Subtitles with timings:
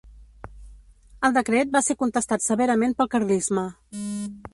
[1.29, 3.67] El decret va ser contestat severament pel carlisme.